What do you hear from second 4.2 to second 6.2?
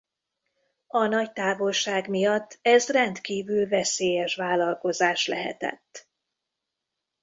vállalkozás lehetett.